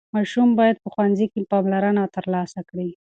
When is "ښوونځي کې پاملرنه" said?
0.93-2.03